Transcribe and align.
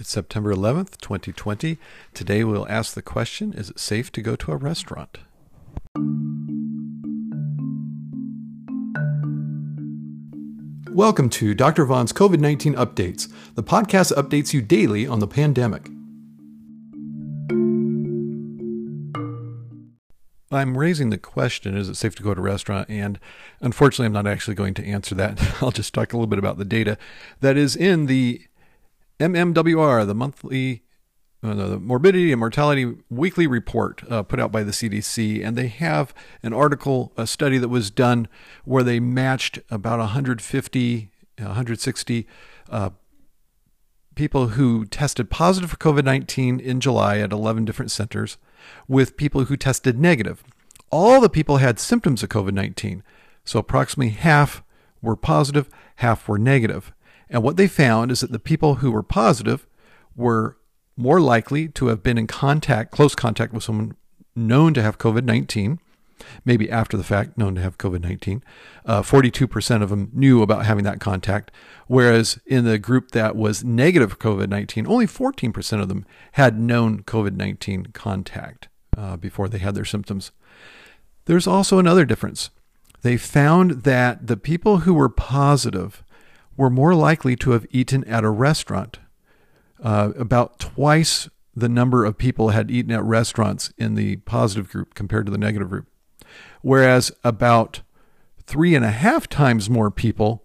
It's 0.00 0.08
September 0.08 0.54
11th, 0.54 0.96
2020. 0.96 1.76
Today 2.14 2.42
we'll 2.42 2.66
ask 2.70 2.94
the 2.94 3.02
question 3.02 3.52
Is 3.52 3.68
it 3.68 3.78
safe 3.78 4.10
to 4.12 4.22
go 4.22 4.34
to 4.34 4.50
a 4.50 4.56
restaurant? 4.56 5.18
Welcome 10.90 11.28
to 11.28 11.52
Dr. 11.52 11.84
Vaughn's 11.84 12.14
COVID 12.14 12.40
19 12.40 12.76
Updates, 12.76 13.30
the 13.56 13.62
podcast 13.62 14.08
that 14.08 14.26
updates 14.26 14.54
you 14.54 14.62
daily 14.62 15.06
on 15.06 15.18
the 15.18 15.26
pandemic. 15.26 15.90
I'm 20.52 20.76
raising 20.76 21.10
the 21.10 21.18
question 21.18 21.76
is 21.76 21.88
it 21.88 21.96
safe 21.96 22.14
to 22.16 22.22
go 22.22 22.34
to 22.34 22.40
a 22.40 22.42
restaurant? 22.42 22.88
And 22.88 23.20
unfortunately, 23.60 24.06
I'm 24.06 24.12
not 24.12 24.26
actually 24.26 24.54
going 24.54 24.74
to 24.74 24.84
answer 24.84 25.14
that. 25.14 25.56
I'll 25.62 25.70
just 25.70 25.92
talk 25.92 26.12
a 26.12 26.16
little 26.16 26.26
bit 26.26 26.38
about 26.38 26.56
the 26.56 26.64
data 26.64 26.96
that 27.40 27.56
is 27.58 27.76
in 27.76 28.06
the 28.06 28.40
MMWR, 29.20 30.06
the 30.06 30.14
monthly 30.14 30.82
uh, 31.42 31.54
the 31.54 31.78
morbidity 31.78 32.32
and 32.32 32.38
mortality 32.38 32.96
weekly 33.08 33.46
report 33.46 34.02
uh, 34.10 34.22
put 34.22 34.38
out 34.38 34.52
by 34.52 34.62
the 34.62 34.72
CDC, 34.72 35.42
and 35.42 35.56
they 35.56 35.68
have 35.68 36.12
an 36.42 36.52
article, 36.52 37.12
a 37.16 37.26
study 37.26 37.56
that 37.56 37.68
was 37.68 37.90
done 37.90 38.28
where 38.64 38.82
they 38.82 39.00
matched 39.00 39.58
about 39.70 39.98
150, 40.00 41.10
160 41.38 42.26
uh, 42.68 42.90
people 44.14 44.48
who 44.48 44.84
tested 44.84 45.30
positive 45.30 45.70
for 45.70 45.78
COVID 45.78 46.04
19 46.04 46.60
in 46.60 46.78
July 46.78 47.18
at 47.18 47.32
11 47.32 47.64
different 47.64 47.90
centers 47.90 48.36
with 48.86 49.16
people 49.16 49.44
who 49.44 49.56
tested 49.56 49.98
negative. 49.98 50.44
All 50.90 51.22
the 51.22 51.30
people 51.30 51.56
had 51.56 51.78
symptoms 51.78 52.22
of 52.22 52.28
COVID 52.28 52.52
19, 52.52 53.02
so 53.44 53.58
approximately 53.58 54.10
half 54.10 54.62
were 55.00 55.16
positive, 55.16 55.70
half 55.96 56.28
were 56.28 56.38
negative. 56.38 56.92
And 57.30 57.42
what 57.42 57.56
they 57.56 57.68
found 57.68 58.10
is 58.10 58.20
that 58.20 58.32
the 58.32 58.38
people 58.38 58.76
who 58.76 58.90
were 58.90 59.04
positive 59.04 59.66
were 60.16 60.56
more 60.96 61.20
likely 61.20 61.68
to 61.68 61.86
have 61.86 62.02
been 62.02 62.18
in 62.18 62.26
contact, 62.26 62.90
close 62.90 63.14
contact 63.14 63.52
with 63.52 63.62
someone 63.62 63.96
known 64.34 64.74
to 64.74 64.82
have 64.82 64.98
COVID 64.98 65.24
19, 65.24 65.78
maybe 66.44 66.70
after 66.70 66.96
the 66.96 67.04
fact, 67.04 67.38
known 67.38 67.54
to 67.54 67.60
have 67.60 67.78
COVID 67.78 68.02
19. 68.02 68.42
Uh, 68.84 69.02
42% 69.02 69.82
of 69.82 69.88
them 69.88 70.10
knew 70.12 70.42
about 70.42 70.66
having 70.66 70.84
that 70.84 71.00
contact, 71.00 71.50
whereas 71.86 72.38
in 72.46 72.64
the 72.64 72.78
group 72.78 73.12
that 73.12 73.36
was 73.36 73.64
negative 73.64 74.18
COVID 74.18 74.48
19, 74.48 74.86
only 74.86 75.06
14% 75.06 75.80
of 75.80 75.88
them 75.88 76.04
had 76.32 76.58
known 76.58 77.02
COVID 77.04 77.36
19 77.36 77.86
contact 77.86 78.68
uh, 78.96 79.16
before 79.16 79.48
they 79.48 79.58
had 79.58 79.74
their 79.74 79.84
symptoms. 79.84 80.32
There's 81.26 81.46
also 81.46 81.78
another 81.78 82.04
difference. 82.04 82.50
They 83.02 83.16
found 83.16 83.84
that 83.84 84.26
the 84.26 84.36
people 84.36 84.78
who 84.78 84.92
were 84.92 85.08
positive 85.08 86.02
were 86.60 86.68
more 86.68 86.94
likely 86.94 87.36
to 87.36 87.52
have 87.52 87.66
eaten 87.70 88.04
at 88.04 88.22
a 88.22 88.28
restaurant. 88.28 88.98
Uh, 89.82 90.10
about 90.18 90.58
twice 90.58 91.26
the 91.56 91.70
number 91.70 92.04
of 92.04 92.18
people 92.18 92.50
had 92.50 92.70
eaten 92.70 92.92
at 92.92 93.02
restaurants 93.02 93.72
in 93.78 93.94
the 93.94 94.16
positive 94.16 94.68
group 94.68 94.92
compared 94.92 95.24
to 95.24 95.32
the 95.32 95.38
negative 95.38 95.70
group. 95.70 95.86
Whereas 96.60 97.10
about 97.24 97.80
three 98.44 98.74
and 98.74 98.84
a 98.84 98.90
half 98.90 99.26
times 99.26 99.70
more 99.70 99.90
people 99.90 100.44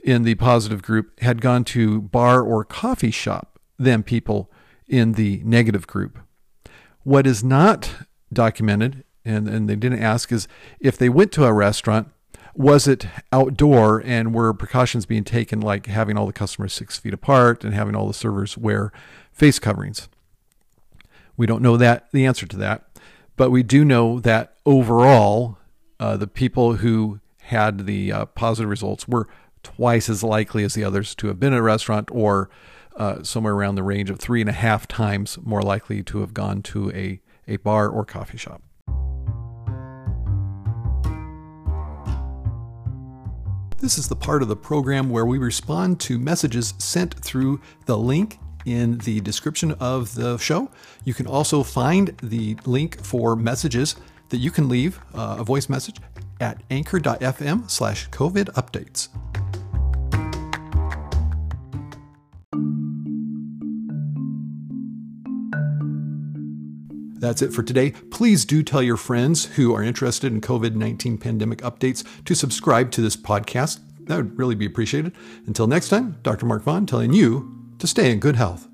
in 0.00 0.22
the 0.22 0.36
positive 0.36 0.80
group 0.80 1.18
had 1.22 1.40
gone 1.40 1.64
to 1.64 2.02
bar 2.02 2.40
or 2.40 2.64
coffee 2.64 3.10
shop 3.10 3.58
than 3.80 4.04
people 4.04 4.52
in 4.86 5.14
the 5.14 5.42
negative 5.44 5.88
group. 5.88 6.20
What 7.02 7.26
is 7.26 7.42
not 7.42 8.06
documented, 8.32 9.02
and, 9.24 9.48
and 9.48 9.68
they 9.68 9.74
didn't 9.74 10.04
ask, 10.04 10.30
is 10.30 10.46
if 10.78 10.96
they 10.96 11.08
went 11.08 11.32
to 11.32 11.46
a 11.46 11.52
restaurant, 11.52 12.12
was 12.54 12.88
it 12.88 13.06
outdoor 13.32 14.02
and 14.04 14.34
were 14.34 14.52
precautions 14.52 15.06
being 15.06 15.24
taken 15.24 15.60
like 15.60 15.86
having 15.86 16.16
all 16.16 16.26
the 16.26 16.32
customers 16.32 16.72
six 16.72 16.98
feet 16.98 17.14
apart 17.14 17.64
and 17.64 17.74
having 17.74 17.94
all 17.94 18.06
the 18.06 18.14
servers 18.14 18.58
wear 18.58 18.92
face 19.32 19.58
coverings? 19.58 20.08
We 21.36 21.46
don't 21.46 21.62
know 21.62 21.76
that 21.76 22.10
the 22.12 22.26
answer 22.26 22.46
to 22.46 22.56
that 22.56 22.88
but 23.38 23.50
we 23.50 23.62
do 23.62 23.84
know 23.84 24.20
that 24.20 24.54
overall 24.66 25.58
uh, 25.98 26.16
the 26.18 26.26
people 26.26 26.74
who 26.74 27.20
had 27.42 27.86
the 27.86 28.12
uh, 28.12 28.26
positive 28.26 28.68
results 28.68 29.08
were 29.08 29.28
twice 29.62 30.10
as 30.10 30.22
likely 30.22 30.64
as 30.64 30.74
the 30.74 30.84
others 30.84 31.14
to 31.14 31.28
have 31.28 31.40
been 31.40 31.54
at 31.54 31.60
a 31.60 31.62
restaurant 31.62 32.10
or 32.12 32.50
uh, 32.96 33.22
somewhere 33.22 33.54
around 33.54 33.76
the 33.76 33.82
range 33.82 34.10
of 34.10 34.18
three 34.18 34.40
and 34.40 34.50
a 34.50 34.52
half 34.52 34.88
times 34.88 35.38
more 35.42 35.62
likely 35.62 36.02
to 36.02 36.18
have 36.18 36.34
gone 36.34 36.62
to 36.62 36.90
a, 36.90 37.20
a 37.46 37.56
bar 37.58 37.88
or 37.88 38.04
coffee 38.04 38.36
shop 38.36 38.60
This 43.80 43.96
is 43.96 44.08
the 44.08 44.16
part 44.16 44.42
of 44.42 44.48
the 44.48 44.56
program 44.56 45.08
where 45.08 45.24
we 45.24 45.38
respond 45.38 46.00
to 46.00 46.18
messages 46.18 46.74
sent 46.78 47.14
through 47.22 47.60
the 47.86 47.96
link 47.96 48.40
in 48.66 48.98
the 48.98 49.20
description 49.20 49.70
of 49.78 50.16
the 50.16 50.36
show. 50.38 50.68
You 51.04 51.14
can 51.14 51.28
also 51.28 51.62
find 51.62 52.08
the 52.20 52.56
link 52.66 53.00
for 53.04 53.36
messages 53.36 53.94
that 54.30 54.38
you 54.38 54.50
can 54.50 54.68
leave 54.68 54.98
uh, 55.14 55.36
a 55.38 55.44
voice 55.44 55.68
message 55.68 55.98
at 56.40 56.60
anchor.fm 56.72 57.70
slash 57.70 58.10
COVID 58.10 58.46
updates. 58.54 59.10
That's 67.18 67.42
it 67.42 67.52
for 67.52 67.62
today. 67.62 67.90
Please 68.10 68.44
do 68.44 68.62
tell 68.62 68.82
your 68.82 68.96
friends 68.96 69.46
who 69.46 69.74
are 69.74 69.82
interested 69.82 70.32
in 70.32 70.40
COVID 70.40 70.74
19 70.74 71.18
pandemic 71.18 71.58
updates 71.58 72.04
to 72.24 72.34
subscribe 72.34 72.90
to 72.92 73.00
this 73.00 73.16
podcast. 73.16 73.80
That 74.00 74.16
would 74.16 74.38
really 74.38 74.54
be 74.54 74.66
appreciated. 74.66 75.12
Until 75.46 75.66
next 75.66 75.88
time, 75.88 76.18
Dr. 76.22 76.46
Mark 76.46 76.62
Vaughn 76.62 76.86
telling 76.86 77.12
you 77.12 77.54
to 77.78 77.86
stay 77.86 78.10
in 78.10 78.20
good 78.20 78.36
health. 78.36 78.67